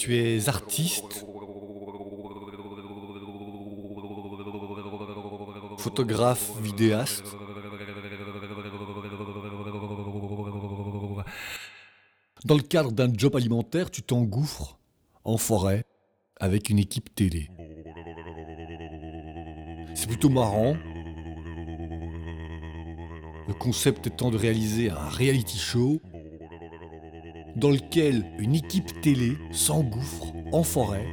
Tu 0.00 0.16
es 0.16 0.48
artiste, 0.48 1.26
photographe, 5.76 6.58
vidéaste. 6.62 7.26
Dans 12.46 12.54
le 12.54 12.62
cadre 12.62 12.92
d'un 12.92 13.12
job 13.14 13.36
alimentaire, 13.36 13.90
tu 13.90 14.00
t'engouffres 14.00 14.78
en 15.24 15.36
forêt 15.36 15.84
avec 16.36 16.70
une 16.70 16.78
équipe 16.78 17.14
télé. 17.14 17.50
C'est 19.94 20.06
plutôt 20.06 20.30
marrant. 20.30 20.78
Le 23.48 23.52
concept 23.52 24.06
étant 24.06 24.30
de 24.30 24.38
réaliser 24.38 24.88
un 24.88 25.10
reality 25.10 25.58
show 25.58 26.00
dans 27.60 27.70
lequel 27.70 28.24
une 28.38 28.54
équipe 28.54 29.00
télé 29.02 29.36
s'engouffre 29.52 30.32
en 30.52 30.62
forêt 30.62 31.06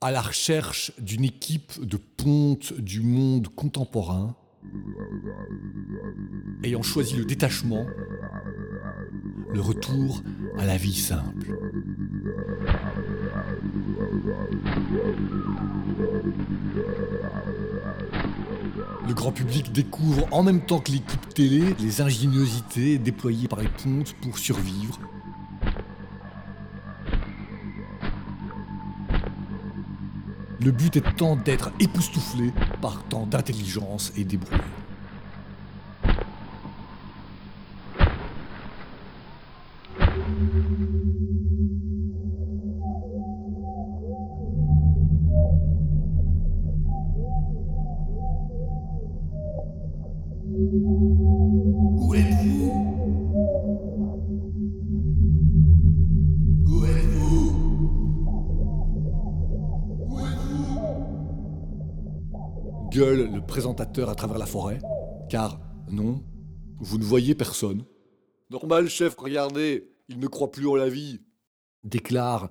à 0.00 0.10
la 0.10 0.20
recherche 0.20 0.92
d'une 0.98 1.24
équipe 1.24 1.84
de 1.84 1.96
ponte 1.96 2.72
du 2.74 3.00
monde 3.00 3.48
contemporain 3.48 4.36
ayant 6.62 6.82
choisi 6.82 7.16
le 7.16 7.24
détachement, 7.24 7.86
le 9.52 9.60
retour 9.60 10.22
à 10.58 10.64
la 10.64 10.76
vie 10.76 10.94
simple. 10.94 11.58
Le 19.06 19.14
grand 19.14 19.32
public 19.32 19.72
découvre 19.72 20.28
en 20.30 20.42
même 20.42 20.60
temps 20.60 20.78
que 20.78 20.92
l'équipe 20.92 21.34
télé 21.34 21.74
les 21.80 22.00
ingéniosités 22.00 22.98
déployées 22.98 23.48
par 23.48 23.60
les 23.60 23.68
pontes 23.68 24.14
pour 24.22 24.38
survivre. 24.38 24.98
Le 30.60 30.70
but 30.70 30.96
étant 30.96 31.34
d'être 31.34 31.72
époustouflé 31.80 32.52
par 32.80 33.02
tant 33.04 33.26
d'intelligence 33.26 34.12
et 34.16 34.22
débrouille. 34.22 34.60
Gueule 62.92 63.32
le 63.32 63.40
présentateur 63.40 64.10
à 64.10 64.14
travers 64.14 64.36
la 64.36 64.44
forêt, 64.44 64.78
car 65.30 65.58
non, 65.90 66.22
vous 66.78 66.98
ne 66.98 67.04
voyez 67.04 67.34
personne. 67.34 67.86
Normal, 68.50 68.90
chef, 68.90 69.16
regardez, 69.16 69.90
il 70.08 70.18
ne 70.18 70.26
croit 70.26 70.50
plus 70.50 70.66
en 70.68 70.74
la 70.74 70.90
vie, 70.90 71.22
déclare 71.84 72.50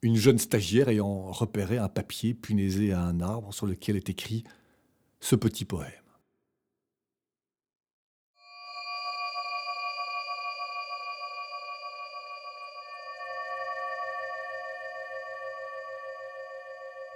une 0.00 0.16
jeune 0.16 0.38
stagiaire 0.38 0.88
ayant 0.88 1.30
repéré 1.30 1.76
un 1.76 1.90
papier 1.90 2.32
punaisé 2.32 2.94
à 2.94 3.02
un 3.02 3.20
arbre 3.20 3.52
sur 3.52 3.66
lequel 3.66 3.96
est 3.96 4.08
écrit 4.08 4.44
ce 5.20 5.36
petit 5.36 5.66
poème. 5.66 5.90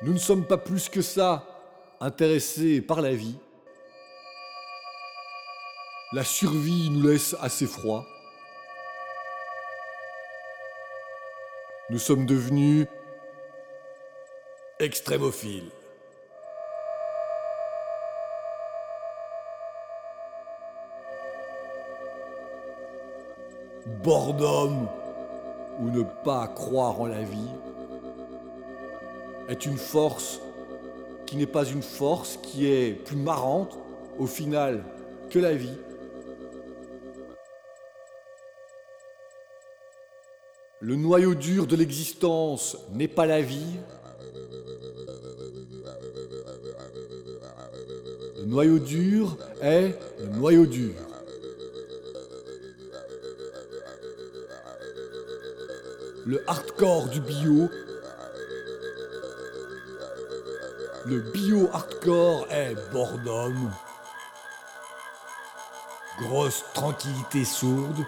Nous 0.03 0.13
ne 0.13 0.19
sommes 0.19 0.47
pas 0.47 0.59
plus 0.59 0.91
que 0.91 1.01
ça 1.01 1.56
intéressés 2.07 2.81
par 2.81 3.01
la 3.01 3.13
vie. 3.13 3.37
La 6.13 6.23
survie 6.23 6.89
nous 6.89 7.03
laisse 7.03 7.35
assez 7.41 7.67
froid. 7.67 8.07
Nous 11.91 11.99
sommes 11.99 12.25
devenus 12.25 12.87
extrémophiles. 14.79 15.71
Boredom 24.05 24.89
ou 25.81 25.91
ne 25.91 26.03
pas 26.25 26.47
croire 26.47 27.01
en 27.01 27.07
la 27.07 27.23
vie 27.23 27.51
est 29.49 29.67
une 29.67 29.77
force 29.77 30.41
qui 31.27 31.37
n'est 31.37 31.47
pas 31.47 31.65
une 31.65 31.83
force, 31.83 32.39
qui 32.43 32.67
est 32.67 32.93
plus 32.93 33.17
marrante 33.17 33.77
au 34.19 34.27
final 34.27 34.85
que 35.29 35.39
la 35.39 35.55
vie. 35.55 35.77
Le 40.81 40.95
noyau 40.95 41.35
dur 41.35 41.67
de 41.67 41.75
l'existence 41.75 42.77
n'est 42.93 43.09
pas 43.09 43.27
la 43.27 43.41
vie. 43.41 43.77
Le 48.39 48.45
noyau 48.45 48.79
dur 48.79 49.37
est 49.61 49.95
le 50.21 50.27
noyau 50.37 50.67
dur. 50.67 50.95
Le 56.27 56.43
hardcore 56.49 57.09
du 57.09 57.21
bio 57.21 57.69
Le 61.07 61.21
bio-hardcore 61.21 62.49
est 62.51 62.75
boredom. 62.91 63.71
Grosse 66.19 66.65
tranquillité 66.75 67.45
sourde. 67.45 68.05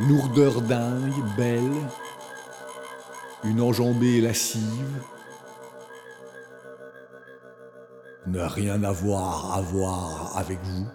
Lourdeur 0.00 0.60
dingue, 0.62 1.12
belle. 1.36 1.76
Une 3.44 3.60
enjambée 3.60 4.20
lascive. 4.20 5.00
Ne 8.26 8.40
rien 8.40 8.82
avoir 8.82 9.56
à 9.56 9.60
voir 9.60 10.36
avec 10.38 10.58
vous. 10.64 10.88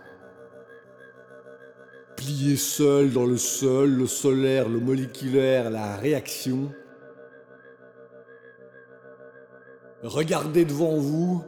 Plié 2.17 2.57
seul 2.57 3.13
dans 3.13 3.25
le 3.25 3.37
sol, 3.37 3.91
le 3.91 4.07
solaire, 4.07 4.67
le 4.67 4.81
moléculaire, 4.81 5.69
la 5.69 5.95
réaction. 5.95 6.73
Regardez 10.05 10.65
devant 10.65 10.99
vous. 10.99 11.43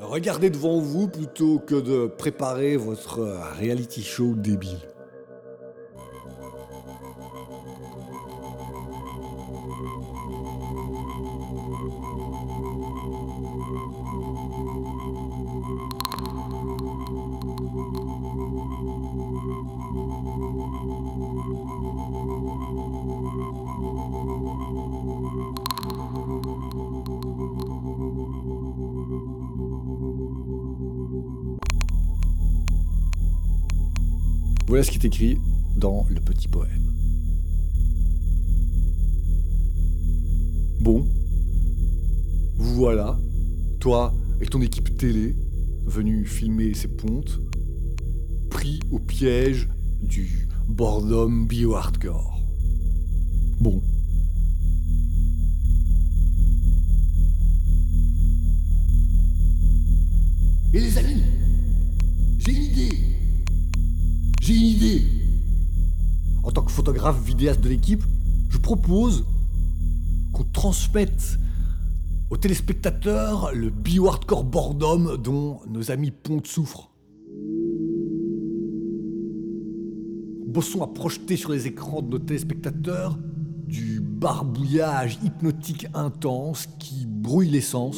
Regardez 0.00 0.50
devant 0.50 0.80
vous 0.80 1.06
plutôt 1.06 1.60
que 1.60 1.76
de 1.76 2.08
préparer 2.08 2.76
votre 2.76 3.20
reality 3.60 4.02
show 4.02 4.34
débile. 4.34 4.91
Voilà 34.72 34.84
ce 34.84 34.90
qui 34.90 34.96
est 34.96 35.04
écrit 35.04 35.36
dans 35.76 36.06
le 36.08 36.18
petit 36.18 36.48
poème. 36.48 36.94
Bon, 40.80 41.06
voilà, 42.56 43.18
toi 43.80 44.14
et 44.40 44.46
ton 44.46 44.62
équipe 44.62 44.96
télé, 44.96 45.36
venu 45.84 46.24
filmer 46.24 46.72
ces 46.72 46.88
pontes, 46.88 47.38
pris 48.48 48.80
au 48.90 48.98
piège 48.98 49.68
du 50.00 50.48
boredom 50.70 51.44
bio-hardcore. 51.46 52.40
Bon. 53.60 53.82
Et 60.72 60.80
les 60.80 60.96
amis, 60.96 61.11
Une 64.52 64.66
idée. 64.66 65.02
En 66.42 66.50
tant 66.50 66.60
que 66.60 66.70
photographe 66.70 67.24
vidéaste 67.24 67.62
de 67.62 67.70
l'équipe, 67.70 68.02
je 68.50 68.58
propose 68.58 69.24
qu'on 70.34 70.44
transmette 70.44 71.38
aux 72.28 72.36
téléspectateurs 72.36 73.54
le 73.54 73.70
bio-hardcore 73.70 74.44
boredom 74.44 75.16
dont 75.16 75.60
nos 75.70 75.90
amis 75.90 76.10
Ponte 76.10 76.46
souffrent. 76.46 76.90
Bosson 80.48 80.82
a 80.82 80.88
projeté 80.88 81.38
sur 81.38 81.50
les 81.50 81.66
écrans 81.66 82.02
de 82.02 82.10
nos 82.10 82.18
téléspectateurs 82.18 83.18
du 83.66 84.00
barbouillage 84.00 85.18
hypnotique 85.24 85.86
intense 85.94 86.68
qui 86.78 87.06
brouille 87.06 87.48
les 87.48 87.62
sens, 87.62 87.96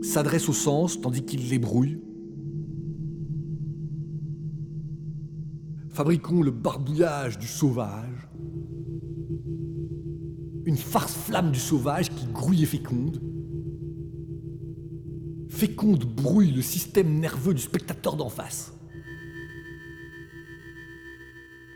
s'adresse 0.00 0.48
aux 0.48 0.54
sens 0.54 0.98
tandis 0.98 1.24
qu'il 1.24 1.46
les 1.46 1.58
brouille. 1.58 1.98
Fabriquons 5.96 6.42
le 6.42 6.50
barbouillage 6.50 7.38
du 7.38 7.46
sauvage, 7.46 8.28
une 10.66 10.76
farce 10.76 11.14
flamme 11.14 11.50
du 11.50 11.58
sauvage 11.58 12.10
qui 12.10 12.26
grouille 12.26 12.64
et 12.64 12.66
féconde. 12.66 13.22
Féconde 15.48 16.04
brouille 16.04 16.50
le 16.50 16.60
système 16.60 17.18
nerveux 17.18 17.54
du 17.54 17.62
spectateur 17.62 18.14
d'en 18.14 18.28
face. 18.28 18.74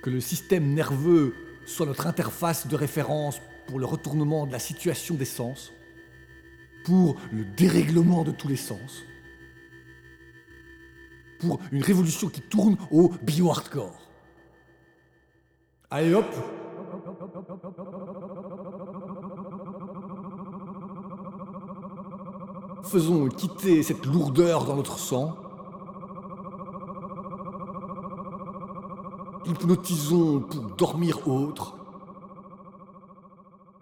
Que 0.03 0.11
le 0.11 0.21
système 0.21 0.75
nerveux 0.75 1.33
soit 1.65 1.87
notre 1.87 2.07
interface 2.07 2.67
de 2.67 2.77
référence 2.77 3.41
pour 3.69 3.79
le 3.79 3.87
retournement 3.87 4.47
de 4.47 4.53
la 4.53 4.59
situation 4.59 5.15
des 5.15 5.25
sens, 5.25 5.73
pour 6.85 7.17
le 7.33 7.47
dérèglement 7.57 8.23
de 8.23 8.33
tous 8.33 8.49
les 8.49 8.57
sens, 8.57 9.03
pour 11.39 11.59
une 11.73 11.83
révolution 11.83 12.29
qui 12.29 12.43
tourne 12.43 12.77
au 12.91 13.15
bio-hardcore. 13.23 14.00
Allez 15.93 16.15
hop 16.15 16.25
Faisons 22.85 23.27
quitter 23.29 23.83
cette 23.83 24.07
lourdeur 24.07 24.65
dans 24.67 24.77
notre 24.77 24.99
sang. 25.01 25.35
Hypnotisons 29.47 30.41
pour 30.43 30.63
dormir 30.77 31.27
autre, 31.27 31.75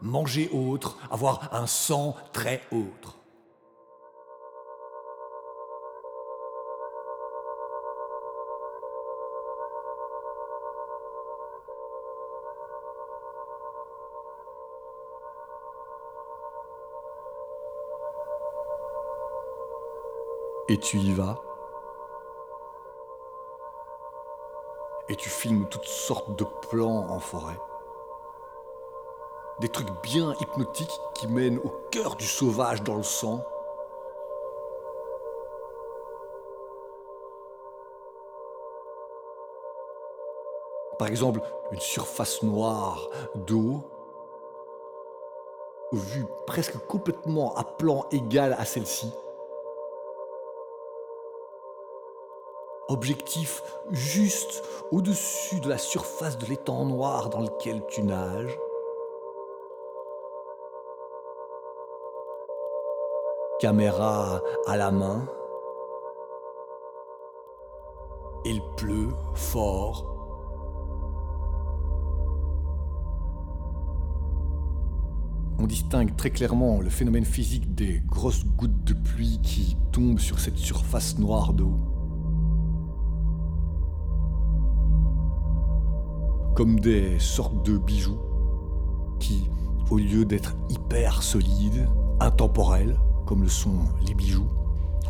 manger 0.00 0.48
autre, 0.50 0.96
avoir 1.10 1.52
un 1.52 1.66
sang 1.66 2.16
très 2.32 2.62
autre. 2.72 3.17
Et 20.70 20.76
tu 20.76 20.98
y 20.98 21.14
vas. 21.14 21.40
Et 25.08 25.16
tu 25.16 25.30
filmes 25.30 25.66
toutes 25.70 25.86
sortes 25.86 26.36
de 26.36 26.44
plans 26.68 27.08
en 27.08 27.18
forêt. 27.18 27.58
Des 29.60 29.70
trucs 29.70 29.90
bien 30.02 30.34
hypnotiques 30.40 31.00
qui 31.14 31.26
mènent 31.26 31.58
au 31.58 31.70
cœur 31.90 32.16
du 32.16 32.26
sauvage 32.26 32.82
dans 32.82 32.96
le 32.96 33.02
sang. 33.02 33.42
Par 40.98 41.08
exemple, 41.08 41.40
une 41.72 41.80
surface 41.80 42.42
noire 42.42 43.08
d'eau, 43.34 43.80
vue 45.92 46.26
presque 46.46 46.76
complètement 46.86 47.54
à 47.54 47.64
plan 47.64 48.04
égal 48.10 48.54
à 48.58 48.66
celle-ci. 48.66 49.10
Objectif 52.88 53.62
juste 53.90 54.62
au-dessus 54.90 55.60
de 55.60 55.68
la 55.68 55.78
surface 55.78 56.38
de 56.38 56.46
l'étang 56.46 56.84
noir 56.86 57.28
dans 57.30 57.40
lequel 57.40 57.82
tu 57.88 58.02
nages. 58.02 58.58
Caméra 63.60 64.40
à 64.66 64.76
la 64.76 64.90
main. 64.90 65.26
Il 68.44 68.62
pleut 68.76 69.10
fort. 69.34 70.14
On 75.58 75.66
distingue 75.66 76.14
très 76.16 76.30
clairement 76.30 76.80
le 76.80 76.88
phénomène 76.88 77.24
physique 77.24 77.74
des 77.74 78.00
grosses 78.06 78.44
gouttes 78.44 78.84
de 78.84 78.94
pluie 78.94 79.40
qui 79.42 79.76
tombent 79.92 80.20
sur 80.20 80.38
cette 80.38 80.56
surface 80.56 81.18
noire 81.18 81.52
d'eau. 81.52 81.97
Comme 86.58 86.80
des 86.80 87.20
sortes 87.20 87.64
de 87.64 87.78
bijoux 87.78 88.18
qui, 89.20 89.48
au 89.92 89.96
lieu 89.96 90.24
d'être 90.24 90.56
hyper 90.68 91.22
solides, 91.22 91.88
intemporels, 92.18 92.98
comme 93.26 93.44
le 93.44 93.48
sont 93.48 93.78
les 94.04 94.12
bijoux, 94.12 94.48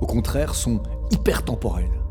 au 0.02 0.04
contraire 0.04 0.54
sont 0.54 0.82
hyper 1.10 1.42
temporels. 1.42 2.02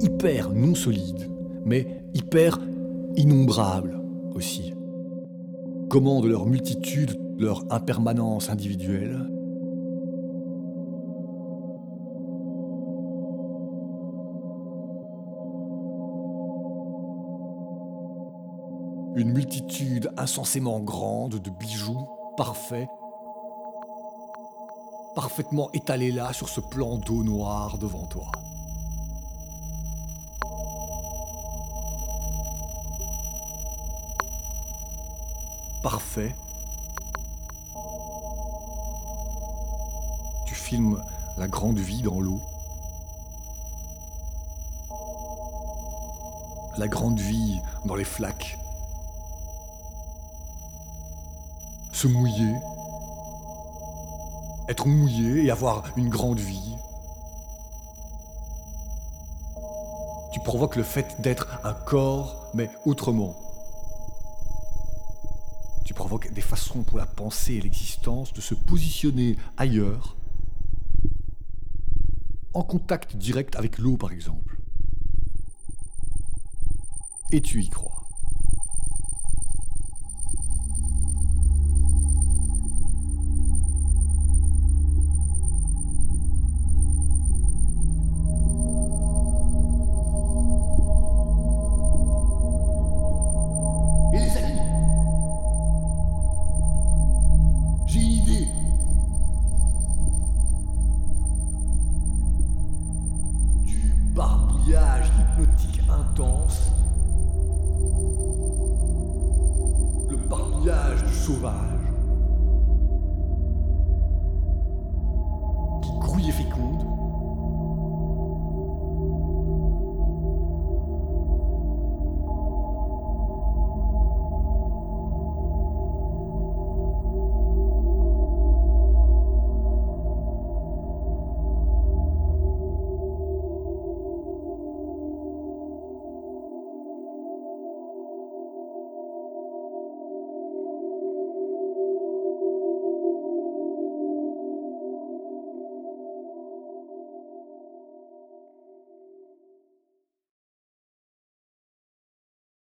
Hyper 0.00 0.52
non 0.52 0.76
solides, 0.76 1.28
mais 1.64 2.00
hyper 2.14 2.60
innombrables 3.16 4.00
aussi. 4.36 4.72
Comment 5.90 6.20
de 6.20 6.28
leur 6.28 6.46
multitude, 6.46 7.18
leur 7.40 7.64
impermanence 7.70 8.50
individuelle, 8.50 9.33
Une 19.16 19.30
multitude 19.30 20.10
insensément 20.16 20.80
grande 20.80 21.36
de 21.36 21.50
bijoux 21.50 22.08
parfaits, 22.36 22.88
parfaitement 25.14 25.70
étalés 25.72 26.10
là 26.10 26.32
sur 26.32 26.48
ce 26.48 26.60
plan 26.60 26.96
d'eau 26.96 27.22
noire 27.22 27.78
devant 27.78 28.06
toi. 28.06 28.32
Parfait. 35.80 36.34
Tu 40.44 40.56
filmes 40.56 41.00
la 41.38 41.46
grande 41.46 41.78
vie 41.78 42.02
dans 42.02 42.18
l'eau. 42.18 42.40
La 46.78 46.88
grande 46.88 47.20
vie 47.20 47.60
dans 47.84 47.94
les 47.94 48.02
flaques 48.02 48.58
mouiller, 52.08 52.54
être 54.68 54.86
mouillé 54.86 55.44
et 55.44 55.50
avoir 55.50 55.84
une 55.96 56.08
grande 56.08 56.40
vie. 56.40 56.74
Tu 60.32 60.40
provoques 60.40 60.76
le 60.76 60.82
fait 60.82 61.20
d'être 61.20 61.60
un 61.64 61.74
corps, 61.74 62.50
mais 62.54 62.70
autrement. 62.84 63.36
Tu 65.84 65.94
provoques 65.94 66.32
des 66.32 66.40
façons 66.40 66.82
pour 66.82 66.98
la 66.98 67.06
pensée 67.06 67.54
et 67.54 67.60
l'existence 67.60 68.32
de 68.32 68.40
se 68.40 68.54
positionner 68.54 69.36
ailleurs, 69.56 70.16
en 72.54 72.62
contact 72.62 73.16
direct 73.16 73.56
avec 73.56 73.78
l'eau 73.78 73.96
par 73.96 74.12
exemple. 74.12 74.58
Et 77.32 77.40
tu 77.40 77.62
y 77.62 77.68
crois. 77.68 78.03